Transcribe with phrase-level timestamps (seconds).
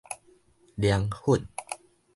[0.77, 1.47] 涼粉